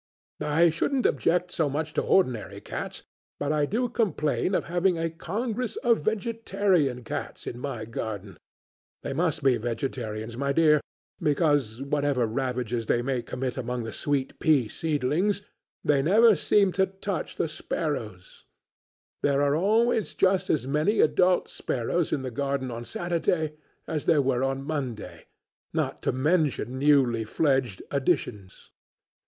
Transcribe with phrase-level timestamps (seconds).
[0.41, 3.03] I shouldn't object so much to ordinary cats,
[3.39, 8.39] but I do complain of having a congress of vegetarian cats in my garden;
[9.03, 10.81] they must be vegetarians, my dear,
[11.21, 15.43] because, whatever ravages they may commit among the sweet pea seedlings,
[15.83, 18.47] they never seem to touch the sparrows;
[19.21, 23.53] there are always just as many adult sparrows in the garden on Saturday
[23.87, 25.27] as there were on Monday,
[25.73, 28.71] not to mention newly fledged additions.